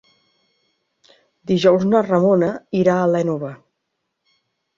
Dijous 1.51 1.85
na 1.89 2.01
Ramona 2.07 2.49
irà 2.81 2.97
a 3.03 3.05
l'Énova. 3.13 3.53